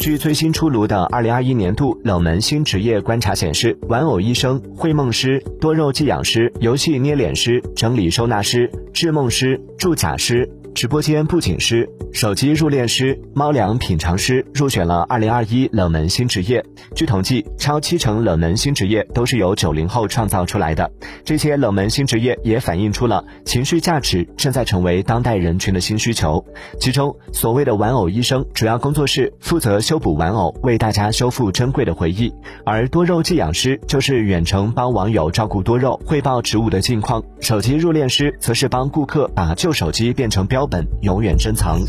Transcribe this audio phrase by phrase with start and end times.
[0.00, 10.50] 据最新出炉的二零二一年度冷门新职业观察显示，玩偶医生、绘梦师、多肉寄养师、游戏捏脸师、整理收纳师、制梦师、铸甲师。
[10.74, 16.64] 直播间布景师、手机入殓师、猫粮品尝师入选了二零二一冷门新职业。
[16.94, 20.90] 据统计，超七成冷门新职业都是由九零后创造出来的。
[21.24, 26.44] 这些冷门新职业也反映出了情绪价值正在成为当代人群的新需求。
[26.80, 32.32] 其中，所谓的玩偶医生，主要工作是负责修补玩偶，为大家修复珍贵的回忆；
[32.64, 40.72] 而多肉寄养师就是远程帮网友照顾多肉，汇报植物的近况；手机入殓师则是帮顾客把旧手机变成标标。
[40.72, 41.80] 本永远珍藏。